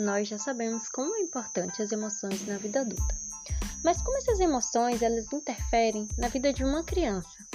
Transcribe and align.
nós 0.00 0.28
já 0.28 0.38
sabemos 0.38 0.88
como 0.88 1.14
é 1.14 1.20
importante 1.20 1.82
as 1.82 1.92
emoções 1.92 2.46
na 2.46 2.56
vida 2.56 2.80
adulta. 2.80 3.14
Mas 3.84 4.00
como 4.00 4.16
essas 4.16 4.40
emoções 4.40 5.02
elas 5.02 5.30
interferem 5.32 6.08
na 6.16 6.28
vida 6.28 6.52
de 6.52 6.64
uma 6.64 6.82
criança? 6.82 7.46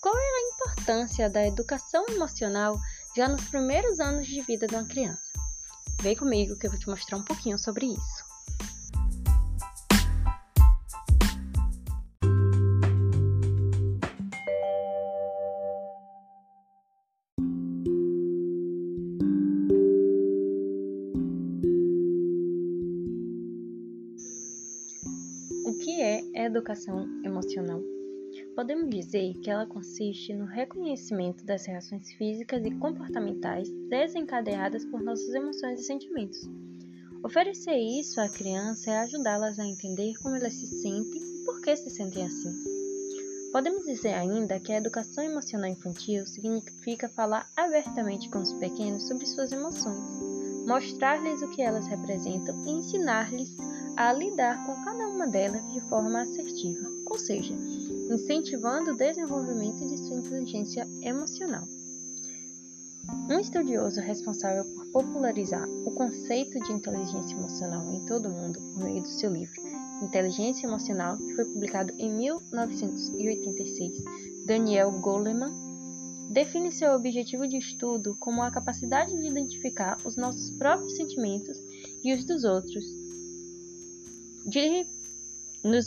Qual 0.00 0.14
é 0.16 0.20
a 0.20 0.54
importância 0.54 1.30
da 1.30 1.46
educação 1.46 2.04
emocional 2.08 2.78
já 3.16 3.28
nos 3.28 3.44
primeiros 3.44 4.00
anos 4.00 4.26
de 4.26 4.40
vida 4.42 4.66
de 4.66 4.74
uma 4.74 4.84
criança? 4.84 5.32
Vem 6.00 6.16
comigo 6.16 6.56
que 6.56 6.66
eu 6.66 6.70
vou 6.70 6.78
te 6.78 6.88
mostrar 6.88 7.16
um 7.16 7.22
pouquinho 7.22 7.58
sobre 7.58 7.86
isso. 7.86 8.23
Educação 26.34 27.06
emocional? 27.24 27.80
Podemos 28.56 28.90
dizer 28.90 29.34
que 29.34 29.48
ela 29.48 29.66
consiste 29.66 30.34
no 30.34 30.44
reconhecimento 30.44 31.44
das 31.44 31.66
reações 31.66 32.12
físicas 32.12 32.64
e 32.64 32.70
comportamentais 32.72 33.70
desencadeadas 33.88 34.84
por 34.86 35.00
nossas 35.02 35.32
emoções 35.34 35.80
e 35.80 35.84
sentimentos. 35.84 36.40
Oferecer 37.22 37.78
isso 37.78 38.20
à 38.20 38.28
criança 38.28 38.90
é 38.90 38.98
ajudá-las 38.98 39.58
a 39.58 39.66
entender 39.66 40.14
como 40.20 40.34
elas 40.34 40.54
se 40.54 40.66
sentem 40.66 41.22
e 41.22 41.44
por 41.44 41.60
que 41.60 41.76
se 41.76 41.90
sentem 41.90 42.24
assim. 42.24 42.52
Podemos 43.52 43.84
dizer 43.84 44.14
ainda 44.14 44.58
que 44.58 44.72
a 44.72 44.78
educação 44.78 45.22
emocional 45.22 45.70
infantil 45.70 46.26
significa 46.26 47.08
falar 47.08 47.48
abertamente 47.56 48.28
com 48.28 48.40
os 48.40 48.52
pequenos 48.54 49.06
sobre 49.06 49.26
suas 49.26 49.52
emoções, 49.52 50.23
mostrar-lhes 50.66 51.42
o 51.42 51.48
que 51.48 51.62
elas 51.62 51.86
representam 51.86 52.56
e 52.66 52.70
ensinar-lhes 52.70 53.56
a 53.96 54.12
lidar 54.12 54.64
com 54.66 54.84
cada 54.84 55.08
uma 55.08 55.26
delas 55.26 55.66
de 55.72 55.80
forma 55.82 56.22
assertiva, 56.22 56.88
ou 57.06 57.18
seja, 57.18 57.54
incentivando 58.10 58.92
o 58.92 58.96
desenvolvimento 58.96 59.86
de 59.86 59.96
sua 59.98 60.16
inteligência 60.16 60.86
emocional. 61.02 61.64
Um 63.30 63.38
estudioso 63.38 64.00
responsável 64.00 64.64
por 64.64 64.86
popularizar 64.86 65.68
o 65.68 65.90
conceito 65.92 66.58
de 66.60 66.72
inteligência 66.72 67.36
emocional 67.36 67.92
em 67.92 68.04
todo 68.06 68.28
o 68.28 68.32
mundo 68.32 68.58
por 68.60 68.84
meio 68.84 69.02
do 69.02 69.08
seu 69.08 69.30
livro 69.30 69.62
Inteligência 70.02 70.66
Emocional, 70.66 71.16
que 71.16 71.34
foi 71.34 71.44
publicado 71.44 71.92
em 71.98 72.12
1986, 72.12 74.04
Daniel 74.44 74.90
Goleman, 75.00 75.52
define 76.30 76.72
seu 76.72 76.92
objetivo 76.92 77.46
de 77.46 77.58
estudo 77.58 78.16
como 78.18 78.42
a 78.42 78.50
capacidade 78.50 79.12
de 79.18 79.26
identificar 79.26 79.98
os 80.04 80.16
nossos 80.16 80.50
próprios 80.56 80.96
sentimentos 80.96 81.58
e 82.02 82.14
os 82.14 82.24
dos 82.24 82.44
outros, 82.44 82.84
de 84.46 84.86
nos 85.62 85.86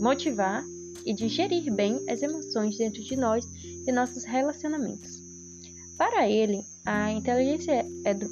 motivar 0.00 0.64
e 1.04 1.14
de 1.14 1.28
gerir 1.28 1.72
bem 1.72 1.98
as 2.10 2.22
emoções 2.22 2.76
dentro 2.76 3.02
de 3.02 3.16
nós 3.16 3.44
e 3.86 3.92
nossos 3.92 4.24
relacionamentos. 4.24 5.22
Para 5.96 6.28
ele, 6.28 6.64
a 6.84 7.10
inteligência 7.10 7.84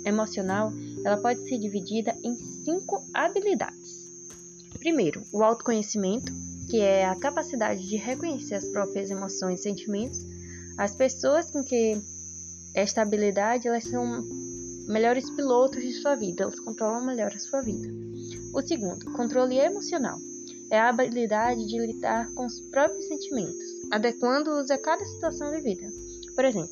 emocional 0.05 0.73
ela 1.05 1.17
pode 1.17 1.49
ser 1.49 1.59
dividida 1.59 2.17
em 2.23 2.35
cinco 2.65 3.05
habilidades. 3.13 4.07
Primeiro, 4.79 5.23
o 5.33 5.43
autoconhecimento, 5.43 6.33
que 6.71 6.79
é 6.81 7.05
a 7.05 7.17
capacidade 7.17 7.89
de 7.89 7.97
reconhecer 7.97 8.55
as 8.55 8.69
próprias 8.69 9.11
emoções 9.11 9.61
e 9.61 9.63
sentimentos. 9.65 10.25
As 10.79 10.95
pessoas 10.95 11.51
com 11.51 11.65
que 11.65 12.01
esta 12.75 13.03
habilidade 13.03 13.67
elas 13.67 13.85
são 13.85 14.23
melhores 14.87 15.29
pilotos 15.31 15.83
de 15.83 15.93
sua 15.95 16.15
vida, 16.15 16.45
elas 16.45 16.61
controlam 16.61 17.05
melhor 17.05 17.33
a 17.35 17.39
sua 17.39 17.63
vida. 17.63 17.89
O 18.55 18.61
segundo, 18.63 19.13
controle 19.13 19.59
emocional, 19.59 20.19
é 20.71 20.79
a 20.79 20.89
habilidade 20.89 21.67
de 21.67 21.79
lidar 21.79 22.31
com 22.35 22.47
os 22.47 22.61
próprios 22.71 23.07
sentimentos, 23.07 23.65
adequando-os 23.91 24.71
a 24.71 24.79
cada 24.79 25.05
situação 25.05 25.51
vivida. 25.51 25.89
Por 26.35 26.45
exemplo, 26.45 26.71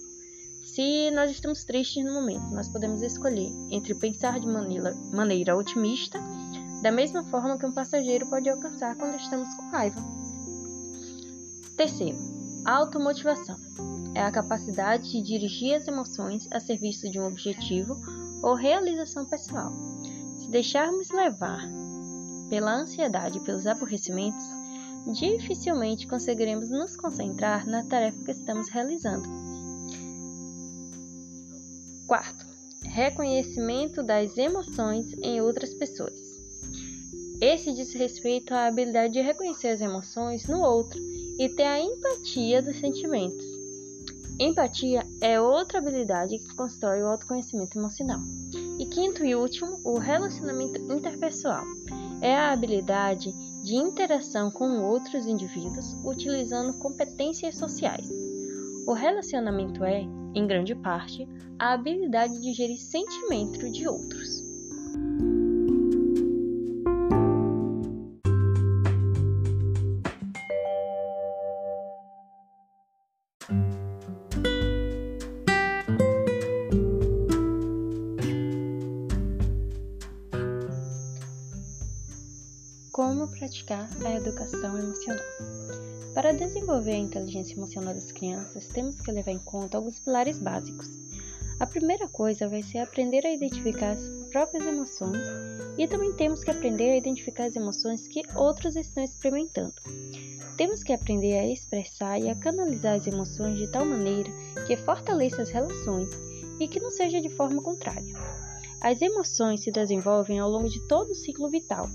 se 0.65 1.11
nós 1.13 1.31
estamos 1.31 1.65
tristes 1.65 2.05
no 2.05 2.13
momento, 2.13 2.47
nós 2.53 2.69
podemos 2.69 3.03
escolher 3.03 3.51
entre 3.71 3.95
pensar 3.95 4.41
de 4.41 4.47
maneira, 4.47 4.95
maneira 5.13 5.57
otimista, 5.57 6.19
da 6.83 6.91
mesma 6.91 7.25
forma 7.25 7.59
que 7.59 7.67
um 7.67 7.73
passageiro 7.73 8.29
pode 8.29 8.49
alcançar 8.49 8.97
quando 8.97 9.17
estamos 9.17 9.49
com 9.55 9.71
raiva. 9.71 10.01
Terceiro, 11.77 12.19
automotivação 12.65 13.57
é 14.15 14.23
a 14.23 14.31
capacidade 14.31 15.11
de 15.11 15.21
dirigir 15.21 15.75
as 15.75 15.87
emoções 15.87 16.49
a 16.51 16.61
serviço 16.61 17.11
de 17.11 17.21
um 17.21 17.27
objetivo 17.27 17.97
ou 18.43 18.55
realização 18.55 19.27
pessoal. 19.27 19.73
Se 20.37 20.51
deixarmos 20.51 21.11
levar 21.11 21.69
pela 22.49 22.75
ansiedade 22.75 23.39
e 23.39 23.41
pelos 23.41 23.67
aborrecimentos, 23.67 24.45
dificilmente 25.13 26.07
conseguiremos 26.07 26.71
nos 26.71 26.97
concentrar 26.97 27.67
na 27.67 27.85
tarefa 27.85 28.23
que 28.25 28.31
estamos 28.31 28.69
realizando. 28.69 29.29
Quarto, 32.07 32.47
reconhecimento 32.83 34.03
das 34.03 34.37
emoções 34.39 35.13
em 35.19 35.41
outras 35.41 35.75
pessoas. 35.75 36.15
Esse 37.41 37.73
diz 37.73 37.93
respeito 37.93 38.55
à 38.55 38.67
habilidade 38.67 39.15
de 39.15 39.21
reconhecer 39.21 39.69
as 39.69 39.81
emoções 39.81 40.47
no 40.47 40.61
outro 40.61 40.99
e 41.39 41.49
ter 41.49 41.65
a 41.65 41.81
empatia 41.81 42.63
dos 42.63 42.79
sentimentos. 42.79 43.45
Empatia 44.39 45.07
é 45.21 45.41
outra 45.41 45.79
habilidade 45.79 46.39
que 46.39 46.57
constrói 46.57 47.03
o 47.03 47.07
autoconhecimento 47.07 47.79
emocional. 47.79 48.21
E 48.81 48.87
quinto 48.87 49.25
e 49.25 49.35
último, 49.37 49.81
o 49.85 49.99
relacionamento 49.99 50.81
interpessoal. 50.93 51.65
É 52.21 52.35
a 52.35 52.53
habilidade 52.53 53.33
de 53.63 53.77
interação 53.77 54.51
com 54.51 54.83
outros 54.83 55.27
indivíduos 55.27 55.95
utilizando 56.05 56.77
competências 56.79 57.57
sociais. 57.57 58.09
O 58.87 58.93
relacionamento 58.93 59.85
é, 59.85 60.01
em 60.35 60.47
grande 60.47 60.75
parte, 60.75 61.29
a 61.59 61.73
habilidade 61.73 62.41
de 62.41 62.53
gerir 62.53 62.79
sentimento 62.79 63.71
de 63.71 63.87
outros. 63.89 64.43
Como 83.15 83.29
praticar 83.29 83.89
a 84.05 84.17
educação 84.17 84.77
emocional? 84.77 85.23
Para 86.13 86.33
desenvolver 86.33 86.95
a 86.95 86.99
inteligência 86.99 87.55
emocional 87.55 87.95
das 87.95 88.11
crianças, 88.11 88.67
temos 88.67 89.01
que 89.01 89.13
levar 89.13 89.31
em 89.31 89.39
conta 89.39 89.77
alguns 89.77 90.01
pilares 90.01 90.37
básicos. 90.37 90.89
A 91.61 91.65
primeira 91.65 92.09
coisa 92.09 92.49
vai 92.49 92.61
ser 92.61 92.79
aprender 92.79 93.25
a 93.25 93.33
identificar 93.33 93.93
as 93.93 94.01
próprias 94.33 94.67
emoções 94.67 95.23
e 95.79 95.87
também 95.87 96.13
temos 96.15 96.43
que 96.43 96.51
aprender 96.51 96.91
a 96.91 96.97
identificar 96.97 97.45
as 97.45 97.55
emoções 97.55 98.09
que 98.09 98.23
outros 98.35 98.75
estão 98.75 99.05
experimentando. 99.05 99.77
Temos 100.57 100.83
que 100.83 100.93
aprender 100.93 101.39
a 101.39 101.47
expressar 101.47 102.21
e 102.21 102.29
a 102.29 102.35
canalizar 102.35 102.97
as 102.97 103.07
emoções 103.07 103.57
de 103.57 103.69
tal 103.69 103.85
maneira 103.85 104.31
que 104.67 104.77
fortaleça 104.77 105.43
as 105.43 105.51
relações 105.51 106.09
e 106.59 106.67
que 106.67 106.81
não 106.81 106.91
seja 106.91 107.21
de 107.21 107.29
forma 107.29 107.63
contrária. 107.63 108.13
As 108.81 109.01
emoções 109.01 109.63
se 109.63 109.71
desenvolvem 109.71 110.41
ao 110.41 110.51
longo 110.51 110.69
de 110.69 110.81
todo 110.89 111.13
o 111.13 111.15
ciclo 111.15 111.49
vital, 111.49 111.89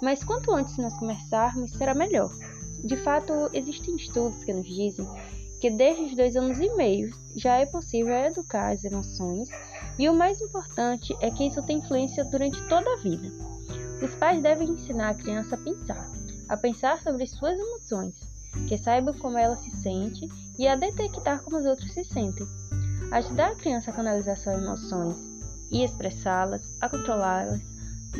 mas 0.00 0.22
quanto 0.22 0.52
antes 0.52 0.76
nós 0.76 0.96
começarmos, 0.98 1.72
será 1.72 1.94
melhor. 1.94 2.30
De 2.84 2.96
fato, 2.96 3.32
existem 3.52 3.96
estudos 3.96 4.44
que 4.44 4.52
nos 4.52 4.66
dizem 4.66 5.06
que 5.60 5.70
desde 5.70 6.02
os 6.02 6.14
dois 6.14 6.36
anos 6.36 6.58
e 6.58 6.68
meio 6.74 7.10
já 7.34 7.56
é 7.56 7.64
possível 7.64 8.14
educar 8.14 8.72
as 8.72 8.84
emoções, 8.84 9.48
e 9.98 10.08
o 10.08 10.14
mais 10.14 10.40
importante 10.42 11.16
é 11.20 11.30
que 11.30 11.46
isso 11.46 11.62
tem 11.62 11.78
influência 11.78 12.22
durante 12.24 12.60
toda 12.68 12.92
a 12.92 12.96
vida. 12.98 13.30
Os 14.02 14.14
pais 14.16 14.42
devem 14.42 14.68
ensinar 14.68 15.08
a 15.08 15.14
criança 15.14 15.54
a 15.54 15.58
pensar, 15.58 16.10
a 16.50 16.56
pensar 16.58 17.00
sobre 17.00 17.26
suas 17.26 17.58
emoções, 17.58 18.14
que 18.68 18.76
saibam 18.76 19.14
como 19.14 19.38
ela 19.38 19.56
se 19.56 19.70
sente 19.70 20.28
e 20.58 20.68
a 20.68 20.76
detectar 20.76 21.42
como 21.42 21.56
os 21.56 21.64
outros 21.64 21.92
se 21.94 22.04
sentem. 22.04 22.46
Ajudar 23.10 23.52
a 23.52 23.56
criança 23.56 23.90
a 23.90 23.94
canalizar 23.94 24.36
suas 24.36 24.62
emoções 24.62 25.16
e 25.70 25.82
expressá-las, 25.82 26.62
a 26.80 26.88
controlá-las, 26.90 27.62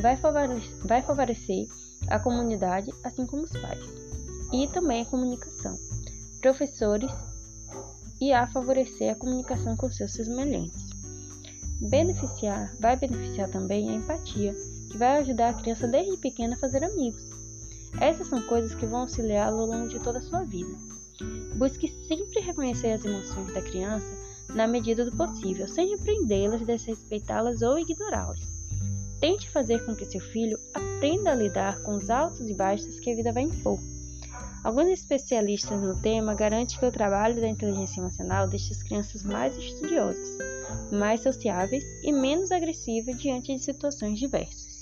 vai 0.00 0.16
favorecer, 0.16 0.70
vai 0.84 1.02
favorecer 1.02 1.68
a 2.08 2.18
comunidade, 2.18 2.92
assim 3.02 3.26
como 3.26 3.44
os 3.44 3.52
pais, 3.52 3.84
e 4.52 4.68
também 4.68 5.02
a 5.02 5.06
comunicação, 5.06 5.78
professores 6.40 7.10
e 8.20 8.32
a 8.32 8.46
favorecer 8.46 9.12
a 9.12 9.18
comunicação 9.18 9.76
com 9.76 9.90
seus 9.90 10.12
semelhantes. 10.12 10.94
Beneficiar 11.80 12.74
vai 12.80 12.96
beneficiar 12.96 13.48
também 13.50 13.90
a 13.90 13.94
empatia, 13.94 14.54
que 14.90 14.98
vai 14.98 15.18
ajudar 15.18 15.50
a 15.50 15.54
criança 15.54 15.88
desde 15.88 16.16
pequena 16.18 16.54
a 16.54 16.58
fazer 16.58 16.84
amigos. 16.84 17.22
Essas 18.00 18.28
são 18.28 18.40
coisas 18.42 18.74
que 18.74 18.86
vão 18.86 19.00
auxiliá-lo 19.00 19.60
ao 19.60 19.66
longo 19.66 19.88
de 19.88 19.98
toda 20.00 20.18
a 20.18 20.22
sua 20.22 20.44
vida. 20.44 20.70
Busque 21.56 21.88
sempre 22.08 22.40
reconhecer 22.40 22.92
as 22.92 23.04
emoções 23.04 23.52
da 23.52 23.62
criança 23.62 24.06
na 24.54 24.66
medida 24.66 25.04
do 25.04 25.16
possível, 25.16 25.66
sem 25.68 25.90
repreendê-las, 25.90 26.66
desrespeitá-las 26.66 27.62
ou 27.62 27.78
ignorá-las. 27.78 28.53
Tente 29.24 29.48
fazer 29.48 29.82
com 29.86 29.96
que 29.96 30.04
seu 30.04 30.20
filho 30.20 30.58
aprenda 30.74 31.32
a 31.32 31.34
lidar 31.34 31.80
com 31.82 31.96
os 31.96 32.10
altos 32.10 32.46
e 32.46 32.52
baixos 32.52 33.00
que 33.00 33.10
a 33.10 33.16
vida 33.16 33.32
vai 33.32 33.44
impor. 33.44 33.78
Alguns 34.62 34.88
especialistas 34.88 35.80
no 35.80 35.98
tema 35.98 36.34
garantem 36.34 36.78
que 36.78 36.84
o 36.84 36.92
trabalho 36.92 37.40
da 37.40 37.48
inteligência 37.48 38.00
emocional 38.00 38.46
deixa 38.46 38.74
as 38.74 38.82
crianças 38.82 39.22
mais 39.22 39.56
estudiosas, 39.56 40.28
mais 40.92 41.22
sociáveis 41.22 41.82
e 42.02 42.12
menos 42.12 42.52
agressivas 42.52 43.16
diante 43.16 43.54
de 43.54 43.64
situações 43.64 44.18
diversas. 44.18 44.73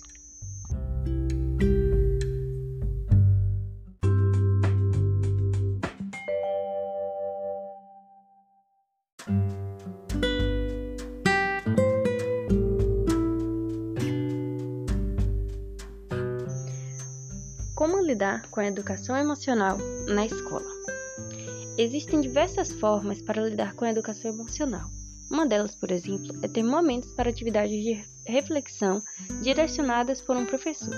Lidar 18.12 18.47
com 18.50 18.61
a 18.61 18.67
educação 18.67 19.17
emocional 19.17 19.79
na 20.06 20.26
escola? 20.26 20.70
Existem 21.79 22.20
diversas 22.20 22.70
formas 22.70 23.23
para 23.23 23.43
lidar 23.43 23.75
com 23.75 23.87
a 23.87 23.91
educação 23.91 24.31
emocional. 24.31 24.87
Uma 25.31 25.47
delas, 25.47 25.75
por 25.75 25.91
exemplo, 25.91 26.31
é 26.43 26.49
ter 26.49 26.62
momentos 26.62 27.11
para 27.12 27.31
atividades 27.31 27.82
de 27.82 28.05
reflexão 28.26 29.03
direcionadas 29.41 30.20
por 30.20 30.37
um 30.37 30.44
professor. 30.44 30.94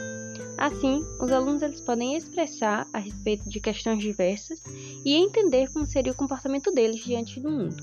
Assim, 0.58 1.04
os 1.20 1.30
alunos 1.30 1.62
eles 1.62 1.80
podem 1.80 2.16
expressar 2.16 2.88
a 2.92 2.98
respeito 2.98 3.48
de 3.48 3.60
questões 3.60 4.00
diversas 4.00 4.60
e 5.04 5.14
entender 5.14 5.72
como 5.72 5.86
seria 5.86 6.12
o 6.12 6.16
comportamento 6.16 6.72
deles 6.72 7.04
diante 7.04 7.38
do 7.38 7.48
mundo. 7.48 7.76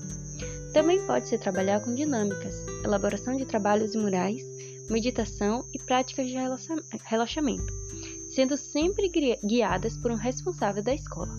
Também 0.74 1.06
pode-se 1.06 1.38
trabalhar 1.38 1.80
com 1.80 1.94
dinâmicas, 1.94 2.54
elaboração 2.84 3.34
de 3.34 3.46
trabalhos 3.46 3.96
murais, 3.96 4.42
meditação 4.90 5.64
e 5.72 5.78
práticas 5.78 6.26
de 6.26 6.36
relaxamento 7.04 7.82
sendo 8.34 8.56
sempre 8.56 9.10
guiadas 9.44 9.96
por 9.96 10.10
um 10.10 10.16
responsável 10.16 10.82
da 10.82 10.94
escola. 10.94 11.32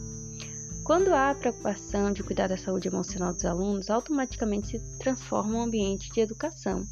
Quando 0.84 1.13
há 1.13 1.30
a 1.30 1.36
preocupação 1.36 2.12
de 2.12 2.22
cuidar 2.24 2.48
da 2.48 2.57
saúde 2.57 2.90
emocional 2.90 3.34
dos 3.34 3.45
alunos, 3.45 3.90
automaticamente 3.90 4.80
se 4.80 5.00
transforma 5.00 5.57
um 5.57 5.62
ambiente 5.62 6.12
de 6.12 6.19
educação 6.19 6.86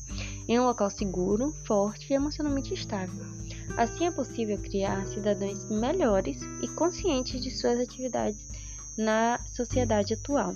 em 0.48 0.58
um 0.58 0.64
local 0.64 0.90
seguro, 0.90 1.54
forte 1.66 2.12
e 2.12 2.16
emocionalmente 2.16 2.74
estável. 2.74 3.26
Assim 3.76 4.06
é 4.06 4.12
possível 4.12 4.58
criar 4.58 5.06
cidadãos 5.08 5.66
melhores 5.70 6.42
e 6.62 6.68
conscientes 6.70 7.42
de 7.42 7.52
suas 7.52 7.80
atividades 7.80 8.42
na 8.98 9.40
sociedade 9.46 10.14
atual. 10.14 10.56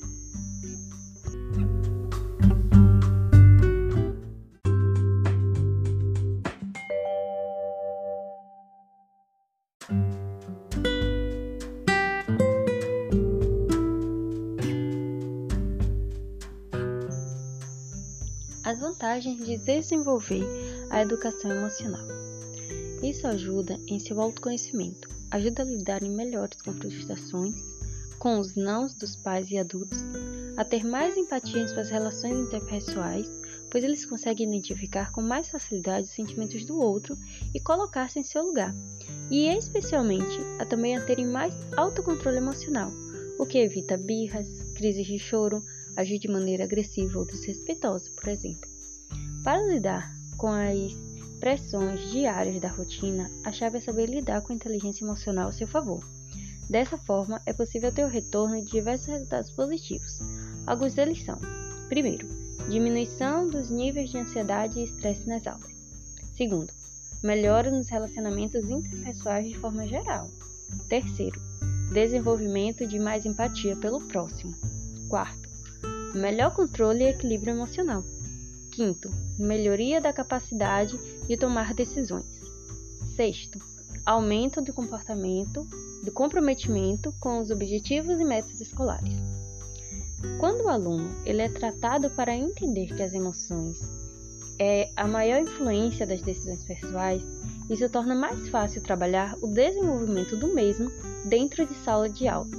Vantagens 19.05 19.45
de 19.45 19.57
desenvolver 19.57 20.43
a 20.89 21.03
educação 21.03 21.51
emocional. 21.51 22.07
Isso 23.03 23.27
ajuda 23.27 23.79
em 23.87 23.99
seu 23.99 24.19
autoconhecimento, 24.19 25.07
ajuda 25.29 25.61
a 25.61 25.65
lidar 25.65 26.01
em 26.01 26.09
melhores 26.09 26.59
com 26.59 26.73
frustrações, 26.73 27.53
com 28.17 28.39
os 28.39 28.55
nãos 28.55 28.95
dos 28.95 29.15
pais 29.15 29.51
e 29.51 29.59
adultos, 29.59 29.99
a 30.57 30.65
ter 30.65 30.83
mais 30.83 31.15
empatia 31.15 31.61
em 31.61 31.67
suas 31.67 31.91
relações 31.91 32.35
interpessoais, 32.47 33.29
pois 33.69 33.83
eles 33.83 34.07
conseguem 34.07 34.47
identificar 34.47 35.11
com 35.11 35.21
mais 35.21 35.49
facilidade 35.49 36.07
os 36.07 36.15
sentimentos 36.15 36.65
do 36.65 36.79
outro 36.79 37.15
e 37.53 37.59
colocar-se 37.59 38.17
em 38.17 38.23
seu 38.23 38.41
lugar, 38.41 38.73
e 39.29 39.47
especialmente 39.49 40.39
a 40.57 40.65
também 40.65 40.97
a 40.97 41.05
terem 41.05 41.27
mais 41.27 41.53
autocontrole 41.77 42.37
emocional, 42.37 42.91
o 43.37 43.45
que 43.45 43.59
evita 43.59 43.97
birras, 43.97 44.47
crises 44.73 45.05
de 45.05 45.19
choro, 45.19 45.61
agir 45.95 46.17
de 46.17 46.27
maneira 46.27 46.63
agressiva 46.63 47.19
ou 47.19 47.25
desrespeitosa, 47.25 48.09
por 48.15 48.29
exemplo. 48.29 48.74
Para 49.45 49.61
lidar 49.61 50.11
com 50.37 50.47
as 50.47 50.91
pressões 51.39 52.01
diárias 52.09 52.59
da 52.59 52.67
rotina, 52.67 53.29
a 53.43 53.51
chave 53.51 53.77
é 53.77 53.79
saber 53.79 54.07
lidar 54.07 54.41
com 54.41 54.51
a 54.51 54.55
inteligência 54.55 55.05
emocional 55.05 55.49
a 55.49 55.51
seu 55.51 55.67
favor. 55.67 56.03
Dessa 56.67 56.97
forma, 56.97 57.39
é 57.45 57.53
possível 57.53 57.91
ter 57.91 58.03
o 58.03 58.09
retorno 58.09 58.59
de 58.59 58.71
diversos 58.71 59.05
resultados 59.05 59.51
positivos. 59.51 60.17
Alguns 60.65 60.95
deles 60.95 61.23
são: 61.23 61.37
primeiro, 61.89 62.27
diminuição 62.71 63.47
dos 63.47 63.69
níveis 63.69 64.09
de 64.09 64.17
ansiedade 64.17 64.79
e 64.79 64.85
estresse 64.85 65.27
nas 65.27 65.45
aulas. 65.45 65.71
Segundo, 66.35 66.73
melhora 67.21 67.69
nos 67.69 67.87
relacionamentos 67.87 68.67
interpessoais 68.67 69.47
de 69.47 69.59
forma 69.59 69.87
geral. 69.87 70.27
Terceiro, 70.89 71.39
desenvolvimento 71.93 72.87
de 72.87 72.97
mais 72.97 73.27
empatia 73.27 73.75
pelo 73.75 74.01
próximo. 74.07 74.55
Quarto, 75.07 75.47
melhor 76.15 76.51
controle 76.55 77.03
e 77.03 77.09
equilíbrio 77.09 77.53
emocional. 77.53 78.03
Quinto, 78.75 79.09
melhoria 79.39 80.01
da 80.01 80.11
capacidade 80.11 80.99
de 81.25 81.37
tomar 81.37 81.73
decisões. 81.73 82.25
Sexto, 83.15 83.57
aumento 84.05 84.61
do 84.61 84.73
comportamento, 84.73 85.65
do 86.03 86.11
comprometimento 86.11 87.13
com 87.21 87.39
os 87.39 87.51
objetivos 87.51 88.19
e 88.19 88.25
metas 88.25 88.59
escolares. 88.59 89.13
Quando 90.41 90.65
o 90.65 90.67
aluno 90.67 91.09
ele 91.25 91.41
é 91.41 91.47
tratado 91.47 92.09
para 92.09 92.35
entender 92.35 92.93
que 92.93 93.01
as 93.01 93.13
emoções 93.13 93.79
é 94.59 94.89
a 94.97 95.07
maior 95.07 95.39
influência 95.39 96.05
das 96.05 96.21
decisões 96.21 96.61
pessoais, 96.65 97.23
isso 97.69 97.89
torna 97.89 98.13
mais 98.13 98.49
fácil 98.49 98.81
trabalhar 98.81 99.37
o 99.41 99.47
desenvolvimento 99.47 100.35
do 100.35 100.53
mesmo 100.53 100.91
dentro 101.23 101.65
de 101.65 101.73
sala 101.75 102.09
de 102.09 102.27
aula. 102.27 102.51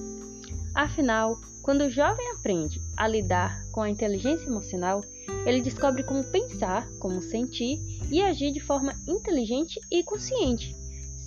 Afinal, 0.75 1.39
quando 1.63 1.83
o 1.83 1.91
jovem 1.91 2.31
aprende 2.31 2.81
a 2.97 3.07
lidar 3.07 3.66
com 3.77 3.83
a 3.83 3.91
inteligência 3.91 4.47
emocional, 4.47 5.05
ele 5.45 5.61
descobre 5.61 6.03
como 6.03 6.25
pensar, 6.25 6.89
como 6.99 7.21
sentir 7.21 7.79
e 8.11 8.23
agir 8.23 8.51
de 8.51 8.59
forma 8.59 8.95
inteligente 9.07 9.79
e 9.93 10.03
consciente, 10.03 10.75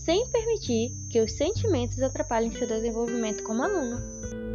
sem 0.04 0.28
permitir 0.32 0.90
que 1.12 1.22
os 1.22 1.32
sentimentos 1.34 2.02
atrapalhem 2.02 2.52
seu 2.52 2.68
desenvolvimento 2.68 3.44
como 3.44 3.62
aluno. 3.62 4.49